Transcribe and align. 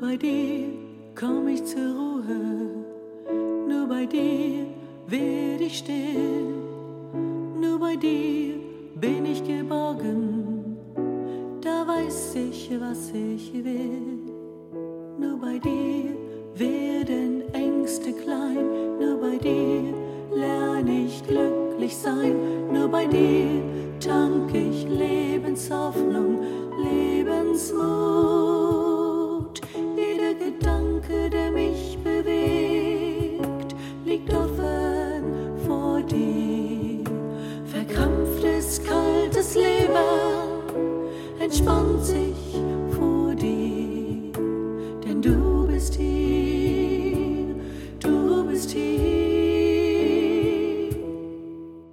Nur 0.00 0.10
bei 0.10 0.16
dir 0.16 0.64
komm 1.18 1.48
ich 1.48 1.64
zur 1.64 1.80
Ruhe, 1.80 2.84
nur 3.68 3.88
bei 3.88 4.06
dir 4.06 4.66
werd 5.08 5.60
ich 5.60 5.78
still, 5.78 6.54
nur 7.60 7.80
bei 7.80 7.96
dir 7.96 8.54
bin 8.94 9.26
ich 9.26 9.42
geborgen, 9.42 10.76
da 11.60 11.84
weiß 11.88 12.36
ich, 12.36 12.70
was 12.78 13.10
ich 13.10 13.52
will. 13.52 14.20
Nur 15.18 15.36
bei 15.40 15.58
dir 15.58 16.14
werden 16.54 17.42
Ängste 17.52 18.12
klein, 18.12 18.66
nur 19.00 19.16
bei 19.20 19.36
dir 19.36 19.94
lerne 20.32 21.06
ich 21.06 21.26
glücklich 21.26 21.96
sein, 21.96 22.36
nur 22.72 22.86
bei 22.86 23.06
dir 23.06 23.62
tank 23.98 24.54
ich 24.54 24.86
Lebenshoffnung, 24.88 26.38
Lebensmut. 26.84 28.17
20 41.68 42.34
vor 42.96 43.34
dir, 43.34 44.32
denn 45.04 45.20
du 45.20 45.66
bist 45.66 45.96
hier, 45.96 47.54
du 48.00 48.46
bist 48.48 48.70
hier. 48.70 48.88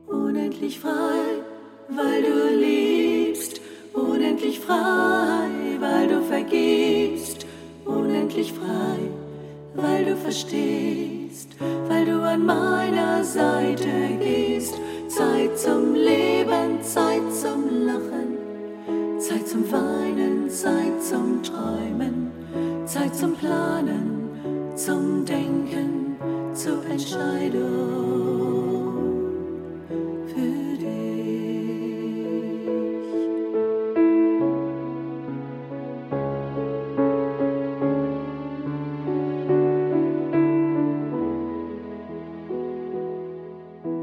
Unendlich 0.07 0.79
frei, 0.79 1.43
weil 1.89 2.21
du 2.21 2.55
liebst, 2.57 3.59
unendlich 3.91 4.61
frei, 4.61 5.49
weil 5.81 6.07
du 6.07 6.21
vergibst, 6.21 7.45
unendlich 7.83 8.53
frei, 8.53 8.99
weil 9.73 10.05
du 10.05 10.15
verstehst, 10.15 11.49
weil 11.89 12.05
du 12.05 12.21
an 12.21 12.45
meiner 12.45 13.25
Seite 13.25 13.89
gehst. 14.21 14.75
Zeit 15.09 15.59
zum 15.59 15.95
Leben, 15.95 16.81
Zeit 16.81 17.23
zum 17.33 17.85
Lachen. 17.85 18.34
Zeit 19.27 19.47
zum 19.47 19.71
Weinen, 19.71 20.47
Zeit 20.51 21.01
zum 21.01 21.41
Träumen, 21.41 22.31
Zeit 22.85 23.15
zum 23.15 23.35
Planen, 23.35 24.29
zum 24.75 25.25
Denken, 25.25 26.15
zur 26.53 26.85
Entscheidung 26.85 27.63
für 30.27 30.77
dich. 30.77 30.85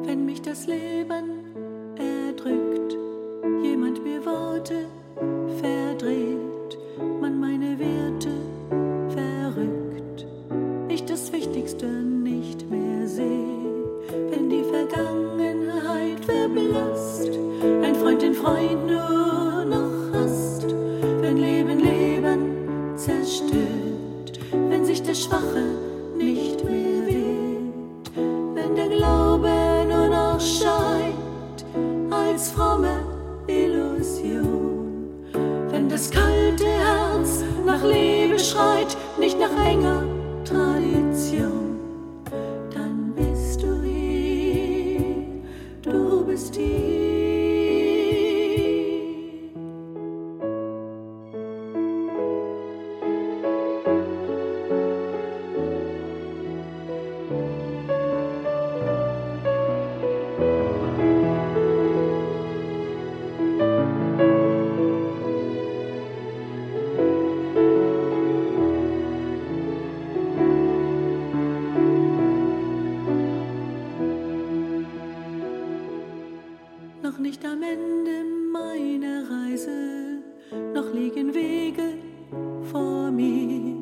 Wenn 0.04 0.26
mich 0.26 0.42
das 0.42 0.66
Leben 0.66 1.41
Ein 16.44 17.94
Freund 17.94 18.20
den 18.20 18.34
Freund 18.34 18.86
nur 18.88 19.64
noch 19.64 20.12
hasst, 20.12 20.66
wenn 21.20 21.36
Leben 21.36 21.78
Leben 21.78 22.96
zerstört, 22.96 24.40
wenn 24.68 24.84
sich 24.84 25.00
der 25.02 25.14
Schwache 25.14 25.64
nicht 26.16 26.64
mehr 26.64 26.72
wenn 28.54 28.74
der 28.74 28.88
Glaube 28.88 29.50
nur 29.88 30.08
noch 30.08 30.40
scheint 30.40 31.64
als 32.10 32.50
fromme 32.50 33.04
Illusion, 33.46 35.22
wenn 35.70 35.88
das 35.88 36.10
kalte 36.10 36.66
Herz 36.66 37.44
nach 37.64 37.84
Liebe 37.84 38.38
schreit, 38.38 38.96
nicht 39.16 39.38
nach 39.38 39.64
enger 39.64 40.02
Tradition, 40.44 41.71
noch 77.12 77.18
nicht 77.18 77.44
am 77.44 77.62
Ende 77.62 78.24
meiner 78.52 79.24
Reise, 79.28 80.22
noch 80.74 80.94
liegen 80.94 81.34
Wege 81.34 81.98
vor 82.70 83.10
mir. 83.10 83.76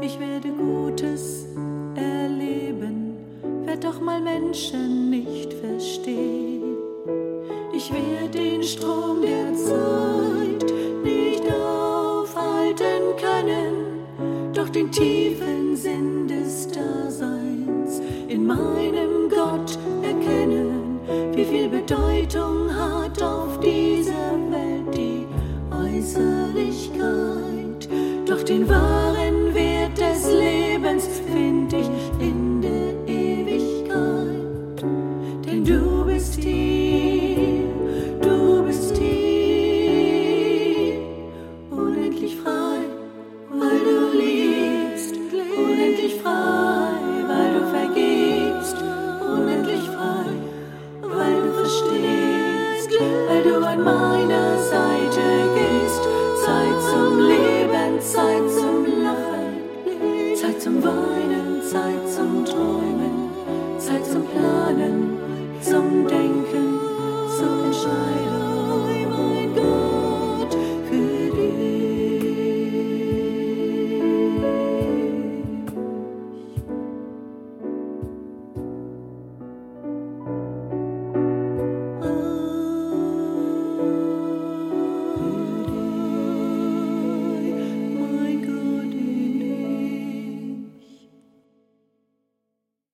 Ich 0.00 0.18
werde 0.18 0.48
Gutes 0.50 1.46
erleben, 1.94 3.16
werd 3.64 3.84
doch 3.84 4.00
mal 4.00 4.20
Menschen 4.20 5.10
nicht 5.10 5.52
verstehen. 5.52 6.76
Ich 7.72 7.92
werde 7.92 8.38
den 8.38 8.62
Strom 8.62 9.22
der 9.22 9.54
Zeit 9.54 10.72
nicht 11.04 11.44
aufhalten 11.52 13.02
können, 13.20 14.52
doch 14.52 14.68
den 14.68 14.90
tiefen 14.90 15.76
Sinn 15.76 16.26
des 16.26 16.68
Daseins 16.68 18.00
in 18.28 18.46
meinem 18.46 18.83
Herrlichkeit. 26.54 27.88
Doch 28.26 28.42
den 28.42 28.68
wahren 28.68 29.54
Wert 29.54 29.98
des 29.98 30.30
Lebens 30.32 31.08
find 31.26 31.72
ich 31.72 31.88
in 32.20 32.62
der 32.62 32.94
Ewigkeit. 33.12 34.82
Denn 35.46 35.64
du 35.64 36.04
bist 36.06 36.42
hier. 36.42 36.83